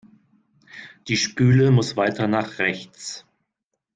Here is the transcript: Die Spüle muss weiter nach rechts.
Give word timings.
Die 1.07 1.15
Spüle 1.15 1.69
muss 1.69 1.95
weiter 1.95 2.27
nach 2.27 2.57
rechts. 2.57 3.23